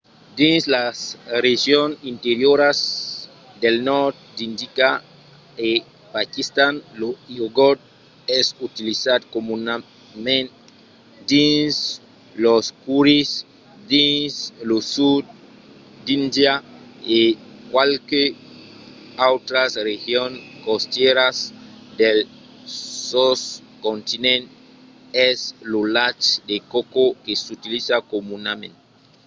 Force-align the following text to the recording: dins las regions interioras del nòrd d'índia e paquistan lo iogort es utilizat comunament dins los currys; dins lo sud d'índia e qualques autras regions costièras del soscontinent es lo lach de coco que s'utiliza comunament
dins 0.37 0.63
las 0.77 0.97
regions 1.47 1.93
interioras 2.11 2.79
del 3.63 3.75
nòrd 3.89 4.15
d'índia 4.37 4.91
e 5.69 5.71
paquistan 6.17 6.73
lo 6.99 7.09
iogort 7.35 7.81
es 8.39 8.47
utilizat 8.67 9.21
comunament 9.35 10.47
dins 11.31 11.73
los 12.45 12.65
currys; 12.85 13.31
dins 13.93 14.33
lo 14.69 14.77
sud 14.95 15.23
d'índia 16.05 16.53
e 17.19 17.19
qualques 17.71 18.33
autras 19.29 19.71
regions 19.91 20.37
costièras 20.67 21.37
del 21.99 22.17
soscontinent 23.11 24.45
es 25.29 25.37
lo 25.71 25.81
lach 25.95 26.23
de 26.49 26.57
coco 26.73 27.05
que 27.23 27.33
s'utiliza 27.43 27.97
comunament 28.13 28.75